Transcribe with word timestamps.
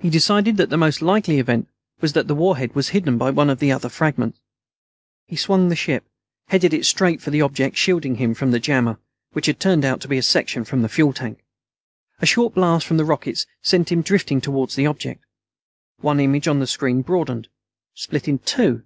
He 0.00 0.08
decided 0.08 0.56
that 0.56 0.70
the 0.70 0.76
most 0.76 1.02
likely 1.02 1.40
event 1.40 1.66
was 2.00 2.12
that 2.12 2.28
the 2.28 2.34
warhead 2.36 2.76
was 2.76 2.90
hidden 2.90 3.18
by 3.18 3.30
one 3.30 3.50
of 3.50 3.58
the 3.58 3.72
other 3.72 3.88
fragments. 3.88 4.38
He 5.26 5.34
swung 5.34 5.68
the 5.68 5.74
ship; 5.74 6.04
headed 6.46 6.72
it 6.72 6.86
straight 6.86 7.20
for 7.20 7.30
the 7.30 7.42
object 7.42 7.76
shielding 7.76 8.14
him 8.18 8.34
from 8.34 8.52
the 8.52 8.60
jammer, 8.60 8.98
which 9.32 9.46
had 9.46 9.58
turned 9.58 9.84
out 9.84 10.00
to 10.02 10.06
be 10.06 10.16
a 10.16 10.22
section 10.22 10.64
from 10.64 10.82
the 10.82 10.88
fuel 10.88 11.12
tank. 11.12 11.42
A 12.20 12.24
short 12.26 12.54
blast 12.54 12.86
from 12.86 12.98
the 12.98 13.04
rockets 13.04 13.46
sent 13.60 13.90
him 13.90 14.00
drifting 14.02 14.40
toward 14.40 14.70
the 14.70 14.86
object. 14.86 15.24
One 15.98 16.20
image 16.20 16.46
on 16.46 16.60
the 16.60 16.66
screen 16.68 17.02
broadened; 17.02 17.48
split 17.96 18.28
in 18.28 18.38
two. 18.38 18.84